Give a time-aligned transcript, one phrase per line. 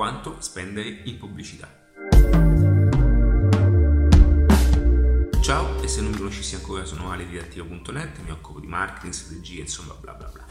[0.00, 1.68] quanto spendere in pubblicità.
[5.42, 7.26] Ciao e se non mi conoscissi ancora sono Ale
[8.22, 10.46] mi occupo di marketing, strategie, insomma bla bla bla.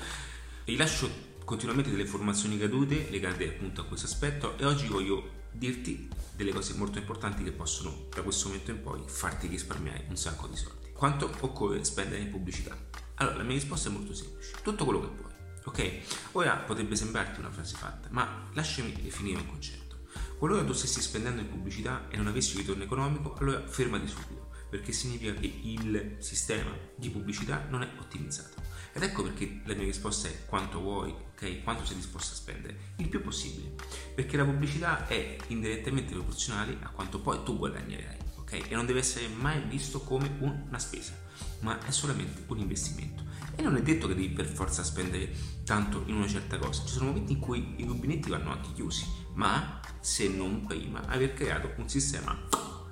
[0.66, 1.10] Rilascio
[1.46, 6.76] continuamente delle informazioni gratuite legate appunto a questo aspetto e oggi voglio dirti delle cose
[6.76, 10.92] molto importanti che possono da questo momento in poi farti risparmiare un sacco di soldi.
[10.94, 12.78] Quanto occorre spendere in pubblicità?
[13.16, 15.29] Allora, la mia risposta è molto semplice, tutto quello che puoi.
[15.70, 16.32] Ok?
[16.32, 19.98] Ora potrebbe sembrarti una frase fatta, ma lasciami definire un concetto.
[20.40, 24.92] Qualora tu stessi spendendo in pubblicità e non avessi ritorno economico, allora fermati subito, perché
[24.92, 28.60] significa che il sistema di pubblicità non è ottimizzato.
[28.92, 31.62] Ed ecco perché la mia risposta è quanto vuoi, ok?
[31.62, 32.94] Quanto sei disposto a spendere?
[32.96, 33.76] Il più possibile.
[34.16, 38.70] Perché la pubblicità è indirettamente proporzionale a quanto poi tu guadagnerai, ok?
[38.70, 41.14] E non deve essere mai visto come una spesa,
[41.60, 43.29] ma è solamente un investimento.
[43.60, 45.30] E non è detto che devi per forza spendere
[45.66, 46.86] tanto in una certa cosa.
[46.86, 51.34] Ci sono momenti in cui i rubinetti vanno anche chiusi, ma se non prima aver
[51.34, 52.40] creato un sistema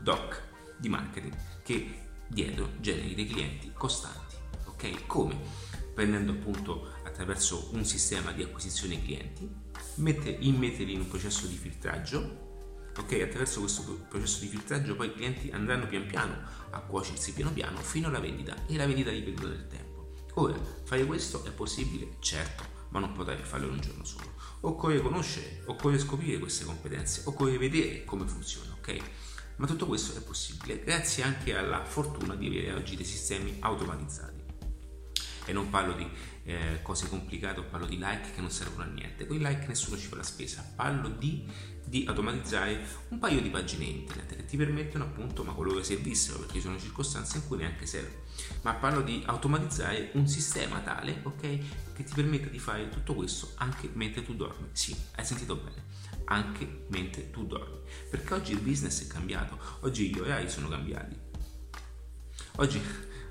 [0.01, 0.43] doc
[0.77, 1.33] di marketing
[1.63, 4.35] che dietro generi dei clienti costanti.
[4.65, 5.05] Ok?
[5.07, 5.35] Come?
[5.93, 9.49] prendendo appunto attraverso un sistema di acquisizione clienti,
[9.95, 13.13] mette, immetterli in un processo di filtraggio, ok?
[13.13, 16.37] Attraverso questo processo di filtraggio poi i clienti andranno pian piano
[16.69, 19.96] a cuocersi piano piano fino alla vendita e la vendita dipende del tempo.
[20.39, 22.17] Ora, fare questo è possibile?
[22.19, 24.33] Certo, ma non potrai farlo in un giorno solo.
[24.61, 28.97] Occorre conoscere, occorre scoprire queste competenze, occorre vedere come funziona, ok?
[29.55, 34.43] Ma tutto questo è possibile grazie anche alla fortuna di avere oggi dei sistemi automatizzati
[35.45, 36.07] e non parlo di
[36.43, 39.25] eh, cose complicate, parlo di like che non servono a niente.
[39.25, 41.49] Con i like nessuno ci fa la spesa, parlo di,
[41.87, 46.55] di automatizzare un paio di pagine internet che ti permettono appunto, ma qualora servissero, perché
[46.55, 48.23] ci sono circostanze in cui neanche serve,
[48.61, 51.39] ma parlo di automatizzare un sistema tale, ok,
[51.93, 54.67] che ti permetta di fare tutto questo anche mentre tu dormi.
[54.73, 55.85] Sì, hai sentito bene,
[56.25, 57.79] anche mentre tu dormi.
[58.09, 61.15] Perché oggi il business è cambiato, oggi gli orari sono cambiati.
[62.59, 62.81] Oggi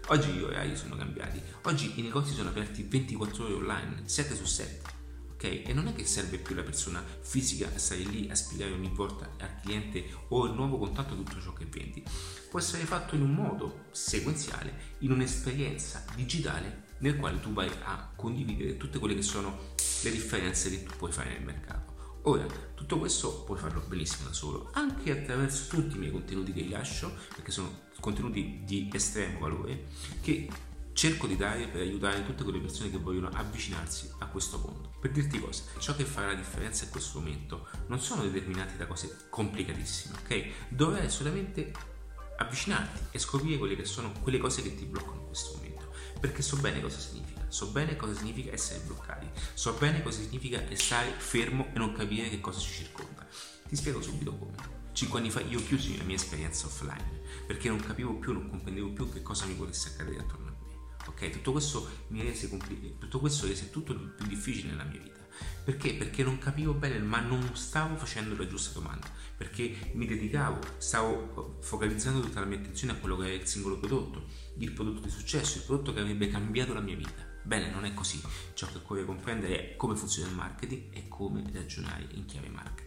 [0.09, 4.45] Oggi gli orari sono cambiati, oggi i negozi sono aperti 24 ore online, 7 su
[4.45, 4.96] 7.
[5.37, 5.63] Ok?
[5.67, 8.91] E non è che serve più la persona fisica a stare lì a spiegare ogni
[8.93, 12.03] volta al cliente o il nuovo contatto tutto ciò che vendi.
[12.49, 18.13] Può essere fatto in un modo sequenziale, in un'esperienza digitale nel quale tu vai a
[18.17, 21.95] condividere tutte quelle che sono le differenze che tu puoi fare nel mercato.
[22.23, 26.67] Ora, tutto questo puoi farlo benissimo da solo, anche attraverso tutti i miei contenuti che
[26.69, 29.85] lascio, perché sono contenuti di estremo valore
[30.23, 30.49] che
[30.97, 34.93] cerco di dare per aiutare tutte quelle persone che vogliono avvicinarsi a questo mondo.
[34.99, 38.87] Per dirti cosa, ciò che farà la differenza in questo momento non sono determinati da
[38.87, 40.45] cose complicatissime, ok?
[40.69, 41.71] Dovrai solamente
[42.39, 46.41] avvicinarti e scoprire quelle che sono quelle cose che ti bloccano in questo momento, perché
[46.41, 51.11] so bene cosa significa, so bene cosa significa essere bloccati, so bene cosa significa stare
[51.11, 53.27] fermo e non capire che cosa ci circonda.
[53.69, 54.55] Ti spiego subito come.
[54.93, 58.93] Cinque anni fa io chiusi la mia esperienza offline perché non capivo più, non comprendevo
[58.95, 60.56] più che cosa mi potesse accadere attorno a me.
[61.07, 65.25] Ok, tutto questo mi rese complicato, tutto questo rese tutto più difficile nella mia vita.
[65.65, 65.95] Perché?
[65.95, 69.09] Perché non capivo bene, ma non stavo facendo la giusta domanda.
[69.37, 73.79] Perché mi dedicavo, stavo focalizzando tutta la mia attenzione a quello che era il singolo
[73.79, 74.25] prodotto,
[74.59, 77.25] il prodotto di successo, il prodotto che avrebbe cambiato la mia vita.
[77.43, 78.21] Bene, non è così.
[78.55, 82.86] Ciò che occorre comprendere è come funziona il marketing e come ragionare in chiave marketing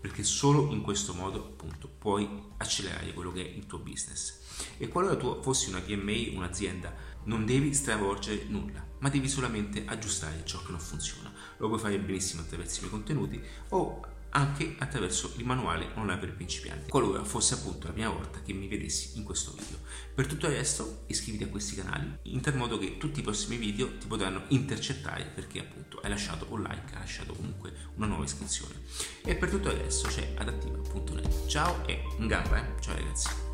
[0.00, 4.38] perché solo in questo modo appunto puoi accelerare quello che è il tuo business.
[4.78, 6.94] E qualora tu fossi una PMI, un'azienda,
[7.24, 11.32] non devi stravolgere nulla, ma devi solamente aggiustare ciò che non funziona.
[11.58, 14.00] Lo puoi fare benissimo attraverso i miei contenuti o
[14.30, 18.68] anche attraverso il manuale online per principianti, qualora fosse appunto la prima volta che mi
[18.68, 19.78] vedessi in questo video.
[20.14, 23.56] Per tutto il resto iscriviti a questi canali in tal modo che tutti i prossimi
[23.56, 28.24] video ti potranno intercettare perché appunto hai lasciato un like, hai lasciato comunque una nuova
[28.24, 28.74] iscrizione.
[29.24, 31.46] E per tutto il resto c'è adattiva.net.
[31.46, 32.80] Ciao e in gamba, eh?
[32.80, 33.49] Ciao ragazzi.